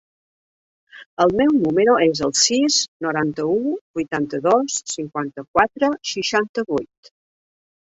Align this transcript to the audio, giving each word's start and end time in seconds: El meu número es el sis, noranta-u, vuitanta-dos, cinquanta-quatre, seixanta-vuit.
El 1.25 1.33
meu 1.41 1.51
número 1.65 1.97
es 2.05 2.21
el 2.29 2.33
sis, 2.45 2.79
noranta-u, 3.07 3.59
vuitanta-dos, 4.01 4.81
cinquanta-quatre, 4.97 5.93
seixanta-vuit. 6.17 7.15